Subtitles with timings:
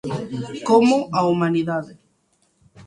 [0.69, 1.93] Como a "humanidade".